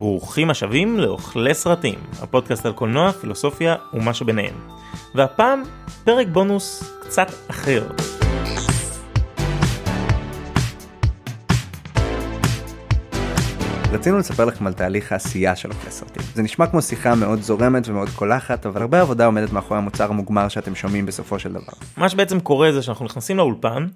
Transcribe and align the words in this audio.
ברוכים 0.00 0.50
השבים 0.50 0.98
לאוכלי 0.98 1.54
סרטים, 1.54 1.98
הפודקאסט 2.22 2.66
על 2.66 2.72
קולנוע, 2.72 3.12
פילוסופיה 3.12 3.76
ומה 3.94 4.14
שביניהם. 4.14 4.54
והפעם 5.14 5.62
פרק 6.04 6.26
בונוס 6.32 6.94
קצת 7.00 7.26
אחר. 7.50 7.88
רצינו 13.92 14.18
לספר 14.18 14.44
לכם 14.44 14.66
על 14.66 14.72
תהליך 14.72 15.12
העשייה 15.12 15.56
של 15.56 15.70
אוכלי 15.70 15.90
סרטים. 15.90 16.22
זה 16.34 16.42
נשמע 16.42 16.66
כמו 16.66 16.82
שיחה 16.82 17.14
מאוד 17.14 17.40
זורמת 17.40 17.88
ומאוד 17.88 18.08
קולחת, 18.08 18.66
אבל 18.66 18.82
הרבה 18.82 19.00
עבודה 19.00 19.26
עומדת 19.26 19.52
מאחורי 19.52 19.78
המוצר 19.78 20.10
המוגמר 20.10 20.48
שאתם 20.48 20.74
שומעים 20.74 21.06
בסופו 21.06 21.38
של 21.38 21.52
דבר. 21.52 21.72
מה 21.96 22.08
שבעצם 22.08 22.40
קורה 22.40 22.72
זה 22.72 22.82
שאנחנו 22.82 23.04
נכנסים 23.04 23.36
לאולפן 23.36 23.86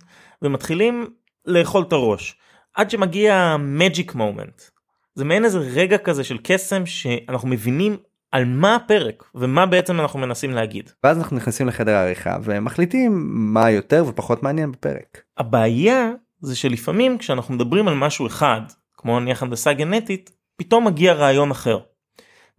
ומתחילים 0.42 1.06
לאכול 1.46 1.84
את 1.88 1.92
הראש. 1.92 2.36
עד 2.74 2.90
שמגיע 2.90 3.56
magic 3.78 4.10
moment. 4.14 4.73
זה 5.14 5.24
מעין 5.24 5.44
איזה 5.44 5.58
רגע 5.58 5.98
כזה 5.98 6.24
של 6.24 6.38
קסם 6.42 6.86
שאנחנו 6.86 7.48
מבינים 7.48 7.96
על 8.32 8.44
מה 8.44 8.74
הפרק 8.76 9.24
ומה 9.34 9.66
בעצם 9.66 10.00
אנחנו 10.00 10.18
מנסים 10.18 10.50
להגיד. 10.50 10.90
ואז 11.04 11.18
אנחנו 11.18 11.36
נכנסים 11.36 11.66
לחדר 11.66 11.94
העריכה 11.94 12.38
ומחליטים 12.42 13.26
מה 13.28 13.70
יותר 13.70 14.04
ופחות 14.08 14.42
מעניין 14.42 14.72
בפרק. 14.72 15.22
הבעיה 15.38 16.10
זה 16.40 16.56
שלפעמים 16.56 17.18
כשאנחנו 17.18 17.54
מדברים 17.54 17.88
על 17.88 17.94
משהו 17.94 18.26
אחד 18.26 18.60
כמו 18.96 19.20
נניח 19.20 19.42
הנדסה 19.42 19.72
גנטית 19.72 20.30
פתאום 20.56 20.86
מגיע 20.86 21.12
רעיון 21.12 21.50
אחר. 21.50 21.78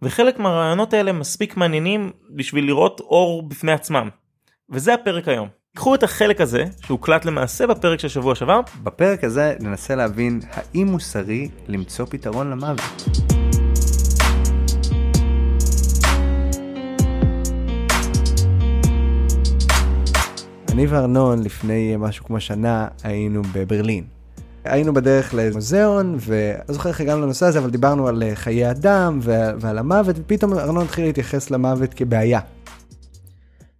וחלק 0.02 0.38
מהרעיונות 0.38 0.92
האלה 0.92 1.12
מספיק 1.12 1.56
מעניינים 1.56 2.12
בשביל 2.36 2.66
לראות 2.66 3.00
אור 3.00 3.48
בפני 3.48 3.72
עצמם. 3.72 4.08
וזה 4.70 4.94
הפרק 4.94 5.28
היום. 5.28 5.48
קחו 5.76 5.94
את 5.94 6.02
החלק 6.02 6.40
הזה 6.40 6.64
שהוקלט 6.86 7.24
למעשה 7.24 7.66
בפרק 7.66 8.00
של 8.00 8.08
שבוע 8.08 8.34
שעבר. 8.34 8.60
בפרק 8.82 9.24
הזה 9.24 9.54
ננסה 9.60 9.94
להבין 9.94 10.40
האם 10.52 10.86
מוסרי 10.86 11.48
למצוא 11.68 12.06
פתרון 12.08 12.50
למוות. 12.50 12.80
אני 20.72 20.86
וארנון 20.86 21.42
לפני 21.42 21.94
משהו 21.98 22.24
כמו 22.24 22.40
שנה 22.40 22.88
היינו 23.02 23.42
בברלין. 23.52 24.04
היינו 24.64 24.94
בדרך 24.94 25.34
למוזיאון 25.34 26.16
ולא 26.20 26.74
זוכר 26.74 26.88
איך 26.88 27.00
הגענו 27.00 27.22
לנושא 27.22 27.46
הזה 27.46 27.58
אבל 27.58 27.70
דיברנו 27.70 28.08
על 28.08 28.22
חיי 28.34 28.70
אדם 28.70 29.18
ועל 29.60 29.78
המוות 29.78 30.16
ופתאום 30.18 30.52
ארנון 30.52 30.84
התחיל 30.84 31.04
להתייחס 31.04 31.50
למוות 31.50 31.94
כבעיה. 31.94 32.40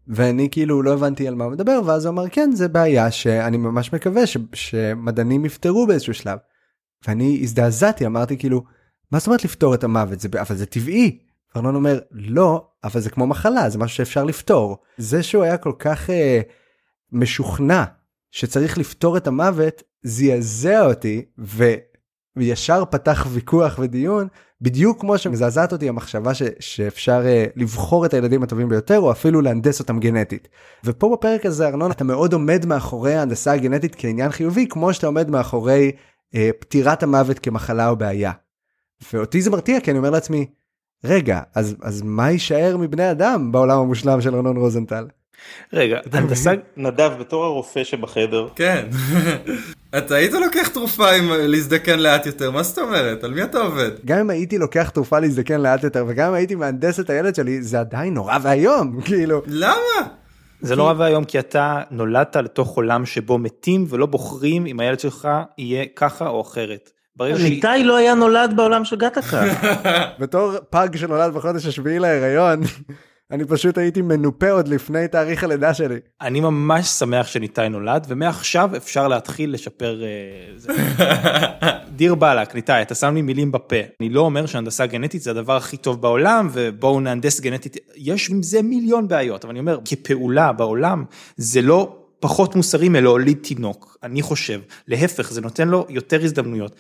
ואני 0.09 0.49
כאילו 0.51 0.83
לא 0.83 0.93
הבנתי 0.93 1.29
על 1.29 1.35
מה 1.35 1.45
הוא 1.45 1.53
מדבר 1.53 1.81
ואז 1.85 2.05
הוא 2.05 2.12
אמר 2.12 2.29
כן 2.29 2.51
זה 2.53 2.69
בעיה 2.69 3.11
שאני 3.11 3.57
ממש 3.57 3.93
מקווה 3.93 4.27
ש, 4.27 4.37
שמדענים 4.53 5.45
יפתרו 5.45 5.87
באיזשהו 5.87 6.15
שלב. 6.15 6.39
ואני 7.09 7.39
הזדעזעתי 7.43 8.07
אמרתי 8.07 8.39
כאילו 8.39 8.65
מה 9.12 9.19
זאת 9.19 9.27
אומרת 9.27 9.45
לפתור 9.45 9.75
את 9.75 9.84
המוות 9.84 10.21
זה 10.21 10.29
אבל 10.41 10.57
זה 10.57 10.67
טבעי. 10.67 11.19
ארנון 11.57 11.75
אומר 11.75 11.99
לא 12.11 12.69
אבל 12.84 13.01
זה 13.01 13.11
כמו 13.11 13.27
מחלה 13.27 13.71
זה 13.71 13.79
משהו 13.79 13.97
שאפשר 13.97 14.25
לפתור 14.25 14.79
זה 14.99 15.23
שהוא 15.23 15.45
היה 15.45 15.57
כל 15.57 15.73
כך 15.79 16.11
אה, 16.11 16.41
משוכנע 17.12 17.84
שצריך 18.31 18.79
לפתור 18.79 19.17
את 19.17 19.27
המוות 19.27 19.83
זעזע 20.03 20.87
אותי 20.87 21.25
ו... 21.39 21.75
וישר 22.37 22.84
פתח 22.91 23.27
ויכוח 23.31 23.79
ודיון 23.79 24.29
בדיוק 24.61 25.01
כמו 25.01 25.19
שמזעזעת 25.19 25.73
אותי 25.73 25.89
המחשבה 25.89 26.34
ש, 26.34 26.43
שאפשר 26.61 27.23
uh, 27.23 27.53
לבחור 27.56 28.06
את 28.06 28.15
הילדים 28.15 28.43
הטובים 28.43 28.69
ביותר 28.69 28.98
או 29.01 29.12
אפילו 29.12 29.41
להנדס 29.41 29.81
אותם 29.81 30.01
גנטית. 30.01 30.48
ופה 30.84 31.17
בפרק 31.17 31.47
הזה 31.47 31.69
ארנון 31.69 31.91
אתה 31.91 32.05
מאוד 32.05 32.33
עומד 32.33 32.67
מאחורי 32.67 33.15
ההנדסה 33.15 33.53
הגנטית 33.53 33.95
כעניין 33.98 34.31
חיובי 34.31 34.67
כמו 34.69 34.93
שאתה 34.93 35.06
עומד 35.06 35.31
מאחורי 35.31 35.93
uh, 36.34 36.39
פטירת 36.61 37.03
המוות 37.03 37.39
כמחלה 37.39 37.89
או 37.89 37.97
בעיה. 37.97 38.33
ואותי 39.12 39.43
זה 39.43 39.50
מרתיע 39.50 39.81
כי 39.81 39.91
אני 39.91 39.98
אומר 39.98 40.11
לעצמי 40.11 40.47
רגע 41.05 41.41
אז 41.55 41.77
אז 41.83 42.03
מה 42.03 42.31
יישאר 42.31 42.77
מבני 42.77 43.11
אדם 43.11 43.53
בעולם 43.53 43.78
המושלם 43.78 44.21
של 44.21 44.34
ארנון 44.34 44.56
רוזנטל. 44.56 45.06
רגע, 45.73 45.98
הנדסה 46.12 46.53
נדב 46.77 47.12
בתור 47.20 47.45
הרופא 47.45 47.84
שבחדר. 47.84 48.49
כן. 48.56 48.87
אתה 49.99 50.15
היית 50.15 50.33
לוקח 50.33 50.69
תרופה 50.69 51.10
עם 51.10 51.31
להזדקן 51.33 51.99
לאט 51.99 52.27
יותר, 52.27 52.50
מה 52.50 52.62
זאת 52.62 52.78
אומרת? 52.78 53.25
על 53.25 53.31
מי 53.31 53.43
אתה 53.43 53.59
עובד? 53.59 53.91
גם 54.05 54.19
אם 54.19 54.31
הייתי 54.31 54.59
לוקח 54.59 54.88
תרופה 54.88 55.21
להזדקן 55.21 55.60
לאט 55.60 55.84
יותר 55.84 56.05
וגם 56.09 56.28
אם 56.28 56.34
הייתי 56.34 56.55
מהנדס 56.55 57.00
את 57.00 57.10
הילד 57.10 57.34
שלי 57.34 57.62
זה 57.62 57.81
עדיין 57.81 58.15
נורא 58.15 58.38
ואיום 58.43 59.00
כאילו. 59.06 59.43
למה? 59.47 59.77
זה 60.60 60.77
נורא 60.77 60.94
ואיום 60.97 61.25
כי 61.25 61.39
אתה 61.39 61.83
נולדת 61.91 62.37
לתוך 62.37 62.77
עולם 62.77 63.06
שבו 63.06 63.39
מתים 63.39 63.87
ולא 63.89 64.06
בוחרים 64.06 64.66
אם 64.66 64.81
הילד 64.81 65.00
שלך 65.00 65.28
יהיה 65.59 65.84
ככה 65.97 66.28
או 66.28 66.41
אחרת. 66.41 66.91
איתי 67.21 67.84
לא 67.84 67.97
היה 67.97 68.15
נולד 68.15 68.53
בעולם 68.56 68.84
שהגעת 68.84 69.19
כאן. 69.19 69.49
בתור 70.21 70.53
פג 70.71 70.89
שנולד 70.97 71.34
בחודש 71.34 71.66
השביעי 71.66 71.99
להיריון 71.99 72.60
אני 73.31 73.44
פשוט 73.44 73.78
הייתי 73.78 74.03
מנופה 74.03 74.50
עוד 74.50 74.69
לפני 74.69 75.09
תאריך 75.09 75.44
הלידה 75.44 75.75
שלי. 75.75 75.97
אני 76.20 76.41
ממש 76.41 76.87
שמח 76.87 77.26
שניתאי 77.26 77.69
נולד 77.69 78.06
ומעכשיו 78.09 78.76
אפשר 78.76 79.09
להתחיל 79.09 79.54
לשפר 79.54 80.03
אה, 80.03 81.78
דיר 81.97 82.15
באלק 82.15 82.54
ניתאי 82.54 82.82
אתה 82.82 82.94
שם 82.94 83.15
לי 83.15 83.22
מילים 83.22 83.53
בפה 83.53 83.76
אני 84.00 84.09
לא 84.09 84.20
אומר 84.20 84.47
שהנדסה 84.47 84.86
גנטית 84.86 85.22
זה 85.22 85.31
הדבר 85.31 85.56
הכי 85.56 85.76
טוב 85.76 86.03
בעולם 86.03 86.48
ובואו 86.53 87.00
נהנדס 87.00 87.41
גנטית 87.41 87.76
יש 87.97 88.31
עם 88.31 88.42
זה 88.42 88.62
מיליון 88.62 89.09
בעיות 89.09 89.44
אבל 89.44 89.50
אני 89.50 89.60
אומר 89.60 89.78
כפעולה 89.84 90.53
בעולם 90.53 91.04
זה 91.36 91.62
לא 91.62 91.97
פחות 92.20 92.56
מוסרי 92.56 92.88
מלהוליד 92.88 93.38
תינוק 93.42 93.98
אני 94.03 94.22
חושב 94.22 94.60
להפך 94.88 95.32
זה 95.32 95.41
נותן 95.41 95.69
לו 95.69 95.86
יותר 95.88 96.25
הזדמנויות. 96.25 96.76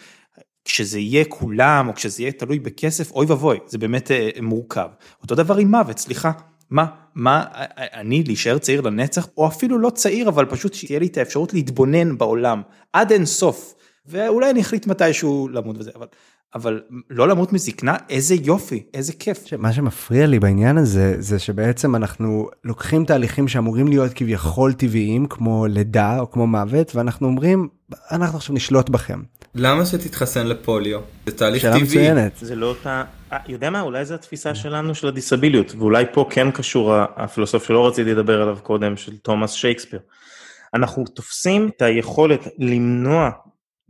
כשזה 0.66 0.98
יהיה 0.98 1.24
כולם 1.24 1.88
או 1.88 1.94
כשזה 1.94 2.22
יהיה 2.22 2.32
תלוי 2.32 2.58
בכסף 2.58 3.12
אוי 3.12 3.26
ואבוי 3.26 3.58
זה 3.66 3.78
באמת 3.78 4.10
אה, 4.10 4.28
מורכב 4.42 4.88
אותו 5.22 5.34
דבר 5.34 5.56
עם 5.56 5.70
מוות 5.70 5.98
סליחה 5.98 6.32
מה 6.70 6.86
מה 7.14 7.44
אני 7.76 8.22
להישאר 8.26 8.58
צעיר 8.58 8.80
לנצח 8.80 9.28
או 9.36 9.46
אפילו 9.46 9.78
לא 9.78 9.90
צעיר 9.90 10.28
אבל 10.28 10.44
פשוט 10.44 10.74
שתהיה 10.74 10.98
לי 10.98 11.06
את 11.06 11.18
האפשרות 11.18 11.54
להתבונן 11.54 12.18
בעולם 12.18 12.62
עד 12.92 13.12
אין 13.12 13.26
סוף 13.26 13.74
ואולי 14.06 14.50
אני 14.50 14.60
אחליט 14.60 14.86
מתישהו 14.86 15.48
למות 15.52 15.78
וזה 15.78 15.90
אבל 15.96 16.06
אבל 16.54 16.82
לא 17.10 17.28
למות 17.28 17.52
מזקנה 17.52 17.96
איזה 18.10 18.34
יופי 18.34 18.82
איזה 18.94 19.12
כיף. 19.12 19.52
מה 19.58 19.72
שמפריע 19.72 20.26
לי 20.26 20.38
בעניין 20.38 20.78
הזה 20.78 21.14
זה 21.18 21.38
שבעצם 21.38 21.96
אנחנו 21.96 22.48
לוקחים 22.64 23.04
תהליכים 23.04 23.48
שאמורים 23.48 23.88
להיות 23.88 24.12
כביכול 24.14 24.72
טבעיים 24.72 25.26
כמו 25.26 25.66
לידה 25.66 26.20
או 26.20 26.30
כמו 26.30 26.46
מוות 26.46 26.96
ואנחנו 26.96 27.26
אומרים 27.26 27.68
אנחנו 28.10 28.36
עכשיו 28.36 28.54
נשלוט 28.54 28.90
בכם. 28.90 29.22
למה 29.58 29.86
שתתחסן 29.86 30.46
לפוליו? 30.46 31.00
זה 31.26 31.36
תהליך 31.36 31.62
טבעי. 31.66 31.78
שאלה 31.78 31.84
מצוינת. 31.84 32.32
זה 32.36 32.56
לא 32.56 32.66
אותה, 32.66 33.04
אה, 33.32 33.38
יודע 33.48 33.70
מה 33.70 33.80
אולי 33.80 34.04
זה 34.04 34.14
התפיסה 34.14 34.54
שלנו 34.54 34.94
של 34.94 35.08
הדיסביליות 35.08 35.74
ואולי 35.78 36.04
פה 36.12 36.26
כן 36.30 36.50
קשור 36.50 36.94
הפילוסוף 36.94 37.66
שלא 37.66 37.86
רציתי 37.86 38.10
לדבר 38.10 38.42
עליו 38.42 38.58
קודם 38.62 38.96
של 38.96 39.16
תומאס 39.16 39.52
שייקספיר. 39.52 40.00
אנחנו 40.74 41.04
תופסים 41.04 41.70
את 41.76 41.82
היכולת 41.82 42.40
למנוע 42.58 43.30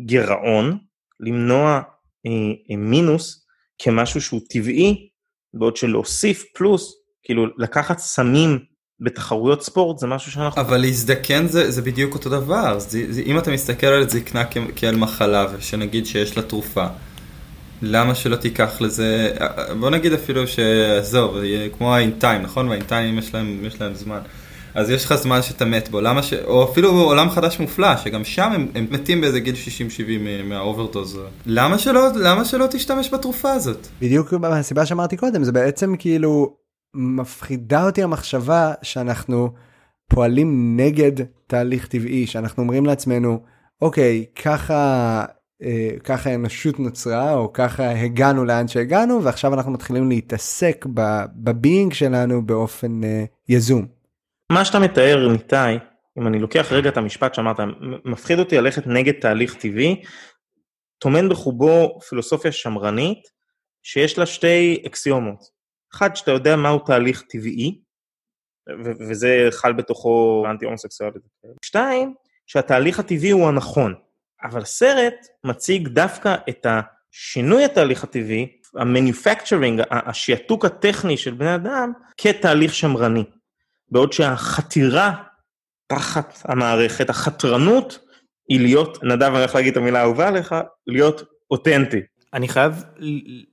גירעון, 0.00 0.78
למנוע 1.20 1.80
אה, 2.26 2.30
אה, 2.70 2.76
מינוס 2.76 3.46
כמשהו 3.78 4.20
שהוא 4.20 4.40
טבעי, 4.50 5.08
בעוד 5.54 5.76
שלהוסיף 5.76 6.44
פלוס, 6.54 6.94
כאילו 7.22 7.46
לקחת 7.58 7.98
סמים 7.98 8.58
בתחרויות 9.00 9.62
ספורט 9.62 9.98
זה 9.98 10.06
משהו 10.06 10.32
שאנחנו... 10.32 10.62
אבל 10.62 10.76
להזדקן 10.76 11.46
זה, 11.46 11.70
זה 11.70 11.82
בדיוק 11.82 12.14
אותו 12.14 12.30
דבר, 12.30 12.78
זה, 12.78 13.02
זה, 13.08 13.22
אם 13.26 13.38
אתה 13.38 13.50
מסתכל 13.50 13.86
על 13.86 14.08
זקנה 14.08 14.44
כ, 14.44 14.56
כעל 14.76 14.96
מחלה 14.96 15.46
ושנגיד 15.52 16.06
שיש 16.06 16.36
לה 16.36 16.42
תרופה, 16.42 16.86
למה 17.82 18.14
שלא 18.14 18.36
תיקח 18.36 18.80
לזה, 18.80 19.36
בוא 19.80 19.90
נגיד 19.90 20.12
אפילו 20.12 20.46
שעזוב, 20.46 21.36
כמו 21.78 21.94
האינטיים, 21.94 22.42
נכון? 22.42 22.68
והאינטיים 22.68 23.18
יש 23.18 23.34
להם, 23.34 23.60
יש 23.64 23.80
להם 23.80 23.94
זמן. 23.94 24.18
אז 24.74 24.90
יש 24.90 25.04
לך 25.04 25.14
זמן 25.14 25.42
שאתה 25.42 25.64
מת 25.64 25.88
בו, 25.88 26.00
למה 26.00 26.22
ש... 26.22 26.32
או 26.32 26.64
אפילו 26.72 26.90
עולם 26.90 27.30
חדש 27.30 27.58
מופלא, 27.60 27.96
שגם 27.96 28.24
שם 28.24 28.52
הם, 28.52 28.68
הם 28.74 28.86
מתים 28.90 29.20
באיזה 29.20 29.40
גיל 29.40 29.54
60-70 29.54 30.44
מה 30.44 30.58
overdose. 30.58 31.20
למה 31.46 31.78
שלא, 31.78 32.08
למה 32.14 32.44
שלא 32.44 32.66
תשתמש 32.70 33.14
בתרופה 33.14 33.52
הזאת? 33.52 33.86
בדיוק 34.00 34.32
מהסיבה 34.32 34.86
שאמרתי 34.86 35.16
קודם, 35.16 35.44
זה 35.44 35.52
בעצם 35.52 35.94
כאילו 35.98 36.56
מפחידה 36.96 37.86
אותי 37.86 38.02
המחשבה 38.02 38.74
שאנחנו 38.82 39.52
פועלים 40.08 40.76
נגד 40.76 41.12
תהליך 41.46 41.86
טבעי, 41.86 42.26
שאנחנו 42.26 42.62
אומרים 42.62 42.86
לעצמנו, 42.86 43.40
אוקיי, 43.82 44.24
ככה... 44.44 45.24
אה, 45.62 45.90
ככה 46.04 46.30
האנושות 46.30 46.80
נוצרה 46.80 47.34
או 47.34 47.52
ככה 47.52 47.90
הגענו 47.90 48.44
לאן 48.44 48.68
שהגענו 48.68 49.22
ועכשיו 49.24 49.54
אנחנו 49.54 49.72
מתחילים 49.72 50.08
להתעסק 50.08 50.86
בביינג 51.34 51.92
שלנו 51.92 52.46
באופן 52.46 53.04
אה, 53.04 53.24
יזום. 53.48 53.86
מה 54.52 54.64
שאתה 54.64 54.78
מתאר 54.78 55.28
ניתאי, 55.32 55.78
אם 56.18 56.26
אני 56.26 56.38
לוקח 56.38 56.72
רגע 56.72 56.88
את 56.88 56.96
המשפט 56.96 57.34
שאמרת, 57.34 57.56
מפחיד 58.04 58.38
אותי 58.38 58.56
ללכת 58.56 58.86
נגד 58.86 59.12
תהליך 59.20 59.54
טבעי, 59.54 60.02
טומן 60.98 61.28
בחובו 61.28 61.98
פילוסופיה 62.08 62.52
שמרנית 62.52 63.28
שיש 63.82 64.18
לה 64.18 64.26
שתי 64.26 64.82
אקסיומות. 64.86 65.55
אחד, 65.94 66.16
שאתה 66.16 66.30
יודע 66.30 66.56
מהו 66.56 66.78
תהליך 66.78 67.22
טבעי, 67.28 67.80
וזה 69.08 69.48
חל 69.50 69.72
בתוכו 69.72 70.44
אנטי 70.50 70.64
הומוסקסואלית. 70.64 71.22
שתיים, 71.64 72.14
שהתהליך 72.46 72.98
הטבעי 72.98 73.30
הוא 73.30 73.48
הנכון, 73.48 73.94
אבל 74.42 74.62
הסרט 74.62 75.14
מציג 75.44 75.88
דווקא 75.88 76.34
את 76.48 76.66
השינוי 76.66 77.64
התהליך 77.64 78.04
הטבעי 78.04 78.56
המניפקצ'רינג, 78.74 79.82
השעתוק 79.90 80.64
הטכני 80.64 81.16
של 81.16 81.34
בני 81.34 81.54
אדם 81.54 81.92
כתהליך 82.16 82.74
שמרני. 82.74 83.24
בעוד 83.90 84.12
שהחתירה 84.12 85.14
תחת 85.86 86.42
המערכת, 86.44 87.10
החתרנות, 87.10 87.98
היא 88.48 88.60
להיות, 88.60 89.04
נדב 89.04 89.22
אני 89.22 89.38
הולך 89.38 89.54
להגיד 89.54 89.72
את 89.72 89.76
המילה 89.76 90.00
האהובה 90.00 90.28
עליך, 90.28 90.54
להיות 90.86 91.22
אותנטי. 91.50 92.00
אני 92.34 92.48
חייב 92.48 92.82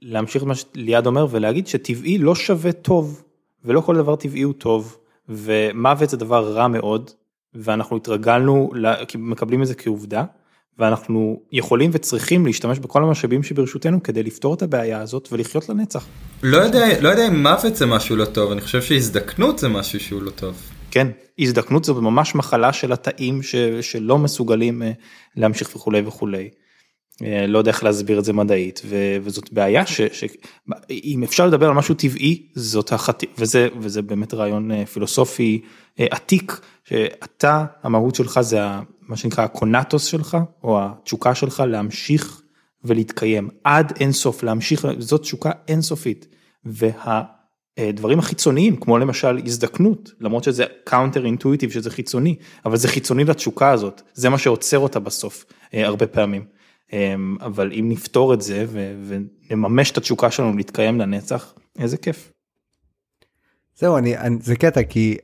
להמשיך 0.01 0.43
מה 0.43 0.55
שליעד 0.55 1.05
אומר 1.05 1.27
ולהגיד 1.29 1.67
שטבעי 1.67 2.17
לא 2.17 2.35
שווה 2.35 2.71
טוב, 2.71 3.23
ולא 3.65 3.81
כל 3.81 3.95
דבר 3.95 4.15
טבעי 4.15 4.41
הוא 4.41 4.53
טוב, 4.53 4.97
ומוות 5.29 6.09
זה 6.09 6.17
דבר 6.17 6.53
רע 6.53 6.67
מאוד, 6.67 7.11
ואנחנו 7.55 7.97
התרגלנו, 7.97 8.71
מקבלים 9.17 9.61
את 9.61 9.67
זה 9.67 9.75
כעובדה, 9.75 10.23
ואנחנו 10.79 11.39
יכולים 11.51 11.89
וצריכים 11.93 12.45
להשתמש 12.45 12.79
בכל 12.79 13.03
המשאבים 13.03 13.43
שברשותנו 13.43 14.03
כדי 14.03 14.23
לפתור 14.23 14.53
את 14.53 14.61
הבעיה 14.61 15.01
הזאת 15.01 15.29
ולחיות 15.31 15.69
לנצח. 15.69 16.05
לא 16.43 16.57
יודע, 16.57 17.01
לא 17.01 17.09
יודע 17.09 17.27
אם 17.27 17.41
מוות 17.41 17.75
זה 17.75 17.85
משהו 17.85 18.15
לא 18.15 18.25
טוב, 18.25 18.51
אני 18.51 18.61
חושב 18.61 18.81
שהזדקנות 18.81 19.59
זה 19.59 19.69
משהו 19.69 19.99
שהוא 19.99 20.21
לא 20.21 20.29
טוב. 20.29 20.55
כן, 20.91 21.07
הזדקנות 21.39 21.83
זה 21.83 21.93
ממש 21.93 22.35
מחלה 22.35 22.73
של 22.73 22.91
התאים 22.91 23.43
ש, 23.43 23.55
שלא 23.81 24.17
מסוגלים 24.17 24.83
אה, 24.83 24.91
להמשיך 25.35 25.75
וכולי 25.75 26.01
וכולי. 26.05 26.49
אה, 27.21 27.47
לא 27.47 27.57
יודע 27.57 27.71
איך 27.71 27.83
להסביר 27.83 28.19
את 28.19 28.25
זה 28.25 28.33
מדעית 28.33 28.81
ו, 28.85 29.17
וזאת 29.23 29.53
בעיה 29.53 29.85
שאם 29.85 31.23
אפשר 31.23 31.47
לדבר 31.47 31.67
על 31.67 31.73
משהו 31.73 31.95
טבעי 31.95 32.47
זאת 32.55 32.91
החט... 32.91 33.23
וזה 33.37 33.67
וזה 33.79 34.01
באמת 34.01 34.33
רעיון 34.33 34.71
אה, 34.71 34.85
פילוסופי 34.85 35.61
עתיק 35.97 36.59
שאתה 36.83 37.65
המהות 37.83 38.15
שלך 38.15 38.41
זה 38.41 38.59
מה 39.01 39.17
שנקרא 39.17 39.43
הקונטוס 39.43 40.05
שלך 40.05 40.37
או 40.63 40.79
התשוקה 40.81 41.35
שלך 41.35 41.63
להמשיך 41.67 42.41
ולהתקיים 42.83 43.49
עד 43.63 43.93
אינסוף 43.99 44.43
להמשיך 44.43 44.85
זאת 44.99 45.21
תשוקה 45.21 45.51
אינסופית. 45.67 46.27
וה... 46.65 47.21
דברים 47.93 48.19
החיצוניים 48.19 48.75
כמו 48.75 48.97
למשל 48.97 49.39
הזדקנות 49.45 50.11
למרות 50.21 50.43
שזה 50.43 50.65
counter 50.83 51.25
intuitive 51.25 51.71
שזה 51.71 51.89
חיצוני 51.89 52.35
אבל 52.65 52.77
זה 52.77 52.87
חיצוני 52.87 53.23
לתשוקה 53.23 53.71
הזאת 53.71 54.01
זה 54.13 54.29
מה 54.29 54.37
שעוצר 54.37 54.79
אותה 54.79 54.99
בסוף 54.99 55.45
הרבה 55.73 56.07
פעמים 56.07 56.45
אבל 57.41 57.71
אם 57.71 57.85
נפתור 57.89 58.33
את 58.33 58.41
זה 58.41 58.65
ונממש 59.07 59.91
את 59.91 59.97
התשוקה 59.97 60.31
שלנו 60.31 60.57
להתקיים 60.57 60.99
לנצח 60.99 61.53
איזה 61.79 61.97
כיף. 61.97 62.31
זהו 63.75 63.97
אני, 63.97 64.17
אני 64.17 64.37
זה 64.41 64.55
קטע 64.55 64.83
כי. 64.83 65.17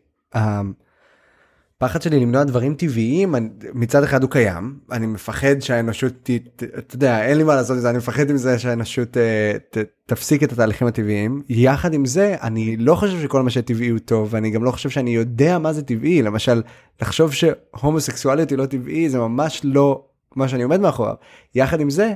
הפחד 1.82 2.02
שלי 2.02 2.20
למנוע 2.20 2.44
דברים 2.44 2.74
טבעיים 2.74 3.36
מצד 3.74 4.04
אחד 4.04 4.24
הוא 4.24 4.32
קיים 4.32 4.80
אני 4.92 5.08
מפחד 5.08 5.60
שהאנושות 5.60 6.30
אתה 6.78 6.96
יודע 6.96 7.26
אין 7.26 7.38
לי 7.38 7.44
מה 7.44 7.56
לעשות 7.56 7.76
עם 7.76 7.82
זה 7.82 7.90
אני 7.90 7.98
מפחד 7.98 8.30
עם 8.30 8.38
זה 8.38 8.60
שהאנושות 8.60 9.18
אה, 9.18 9.54
ת, 9.70 9.78
תפסיק 10.06 10.44
את 10.44 10.52
התהליכים 10.52 10.88
הטבעיים 10.88 11.42
יחד 11.50 11.94
עם 11.94 12.06
זה 12.06 12.36
אני 12.42 12.78
לא 12.78 12.96
חושב 12.96 13.22
שכל 13.22 13.42
מה 13.42 13.50
שטבעי 13.50 13.90
הוא 13.90 14.00
טוב 14.00 14.28
ואני 14.32 14.50
גם 14.50 14.64
לא 14.64 14.72
חושב 14.72 14.90
שאני 14.90 15.16
יודע 15.16 15.60
מה 15.60 15.74
זה 15.74 15.82
טבעי 15.82 16.22
למשל 16.22 16.62
לחשוב 17.02 17.34
שהומוסקסואליות 17.34 18.50
היא 18.50 18.58
לא 18.58 18.66
טבעי 18.66 19.10
זה 19.10 19.20
ממש 19.20 19.62
לא 19.64 20.09
מה 20.36 20.48
שאני 20.48 20.64
עומד 20.64 20.80
מאחוריו 20.80 21.16
יחד 21.56 21.80
עם 21.80 21.90
זה 21.90 22.14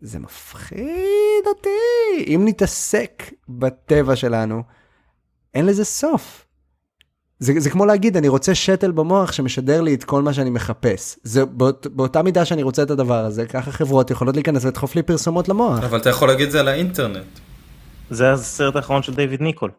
זה 0.00 0.18
מפחיד 0.18 1.46
אותי 1.46 2.34
אם 2.34 2.42
נתעסק 2.44 3.32
בטבע 3.48 4.16
שלנו 4.16 4.62
אין 5.54 5.66
לזה 5.66 5.84
סוף. 5.84 6.46
זה, 7.38 7.52
זה 7.56 7.70
כמו 7.70 7.86
להגיד 7.86 8.16
אני 8.16 8.28
רוצה 8.28 8.54
שתל 8.54 8.90
במוח 8.90 9.32
שמשדר 9.32 9.80
לי 9.80 9.94
את 9.94 10.04
כל 10.04 10.22
מה 10.22 10.32
שאני 10.32 10.50
מחפש 10.50 11.18
זה 11.22 11.44
באות, 11.44 11.86
באותה 11.86 12.22
מידה 12.22 12.44
שאני 12.44 12.62
רוצה 12.62 12.82
את 12.82 12.90
הדבר 12.90 13.24
הזה 13.24 13.46
ככה 13.46 13.72
חברות 13.72 14.10
יכולות 14.10 14.36
להיכנס 14.36 14.64
ולדחוף 14.64 14.96
לי 14.96 15.02
פרסומות 15.02 15.48
למוח. 15.48 15.84
אבל 15.84 15.98
אתה 15.98 16.10
יכול 16.10 16.28
להגיד 16.28 16.50
זה 16.50 16.60
על 16.60 16.68
האינטרנט. 16.68 17.26
זה 18.10 18.32
הסרט 18.32 18.76
האחרון 18.76 19.02
של 19.02 19.14
דיוויד 19.14 19.42
ניקול. 19.42 19.70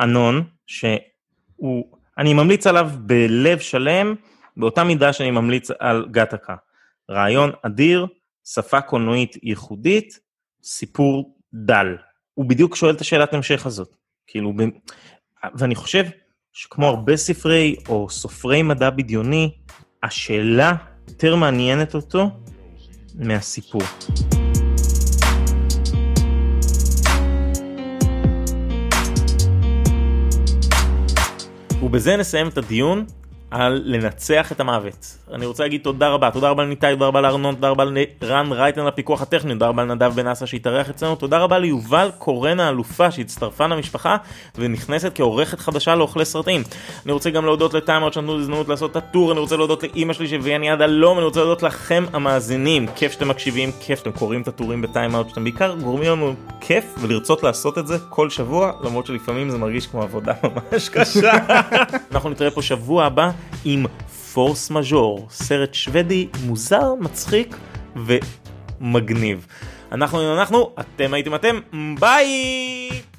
אנון 0.00 0.44
שהוא 0.66 1.84
אני 2.18 2.34
ממליץ 2.34 2.66
עליו 2.66 2.90
בלב 2.96 3.58
שלם 3.58 4.14
באותה 4.56 4.84
מידה 4.84 5.12
שאני 5.12 5.30
ממליץ 5.30 5.70
על 5.78 6.06
גטקה. 6.10 6.54
רעיון 7.10 7.50
אדיר 7.62 8.06
שפה 8.44 8.80
קולנועית 8.80 9.36
ייחודית 9.42 10.18
סיפור 10.62 11.36
דל. 11.54 11.96
הוא 12.34 12.46
בדיוק 12.46 12.76
שואל 12.76 12.94
את 12.94 13.00
השאלת 13.00 13.34
המשך 13.34 13.66
הזאת 13.66 13.96
כאילו 14.26 14.52
ואני 15.54 15.74
חושב. 15.74 16.04
שכמו 16.58 16.86
הרבה 16.86 17.16
ספרי 17.16 17.76
או 17.88 18.10
סופרי 18.10 18.62
מדע 18.62 18.90
בדיוני, 18.90 19.54
השאלה 20.02 20.74
יותר 21.08 21.36
מעניינת 21.36 21.94
אותו 21.94 22.30
מהסיפור. 23.14 23.82
ובזה 31.82 32.16
נסיים 32.16 32.48
את 32.48 32.58
הדיון. 32.58 33.06
על 33.50 33.82
לנצח 33.84 34.52
את 34.52 34.60
המוות. 34.60 35.16
אני 35.32 35.46
רוצה 35.46 35.62
להגיד 35.62 35.80
תודה 35.84 36.08
רבה, 36.08 36.30
תודה 36.30 36.50
רבה 36.50 36.64
לניתאי, 36.64 36.92
תודה 36.92 37.06
רבה 37.06 37.20
לארנון, 37.20 37.54
תודה 37.54 37.68
רבה 37.68 37.84
לרן 38.22 38.52
רייטן 38.52 38.86
לפיקוח 38.86 39.22
הטכני, 39.22 39.52
תודה 39.52 39.66
רבה 39.66 39.82
לנדב 39.82 40.12
בן 40.14 40.26
אסה 40.26 40.46
שהתארח 40.46 40.90
אצלנו, 40.90 41.16
תודה 41.16 41.38
רבה 41.38 41.58
ליובל 41.58 42.10
קורן 42.18 42.60
האלופה 42.60 43.10
שהצטרפה 43.10 43.66
למשפחה 43.66 44.16
ונכנסת 44.58 45.12
כעורכת 45.14 45.60
חדשה 45.60 45.94
לאוכלי 45.94 46.24
סרטים. 46.24 46.62
אני 47.04 47.12
רוצה 47.12 47.30
גם 47.30 47.44
להודות 47.44 47.74
לטיימאוט 47.74 48.12
שנתנו 48.12 48.38
הזדמנות 48.38 48.68
לעשות 48.68 48.90
את 48.90 48.96
הטור, 48.96 49.32
אני 49.32 49.40
רוצה 49.40 49.56
להודות 49.56 49.82
לאימא 49.82 50.12
שלי 50.12 50.28
שהביאה 50.28 50.58
לי 50.58 50.68
הלום, 50.68 51.18
אני 51.18 51.24
רוצה 51.24 51.40
להודות 51.40 51.62
לכם 51.62 52.04
המאזינים, 52.12 52.86
כיף 52.96 53.12
שאתם 53.12 53.28
מקשיבים, 53.28 53.70
כיף 53.80 53.98
שאתם 53.98 54.12
קוראים 54.12 54.42
את 54.42 54.48
הטורים 54.48 54.82
בטיימאוט, 54.82 55.28
שאתם 55.28 55.44
בעיקר 55.44 55.74
גורמים 55.74 56.10
לנו 56.10 56.34
כיף 56.60 56.84
ולרצות 56.98 57.42
לעשות 57.42 57.78
את 57.78 57.86
זה 57.86 57.98
כל 58.08 58.30
שבוע, 58.30 58.72
למרות 58.84 59.06
שלפעמים 59.06 59.50
זה 59.50 59.58
מרגיש 59.58 59.86
כמו 59.86 60.02
עבודה 60.02 60.32
ממש 60.72 60.88
קשה. 60.88 61.32
אנחנו 62.12 62.30
נתראה 62.30 62.50
פה 62.50 62.62
שבוע 62.62 63.04
הבא. 63.04 63.30
עם 63.68 63.86
פורס 64.32 64.70
מז'ור, 64.70 65.26
סרט 65.30 65.74
שוודי 65.74 66.28
מוזר, 66.44 66.94
מצחיק 67.00 67.56
ומגניב. 68.80 69.46
אנחנו 69.92 70.34
אנחנו, 70.34 70.70
אתם 70.80 71.14
הייתם 71.14 71.34
אתם, 71.34 71.60
ביי! 72.00 73.15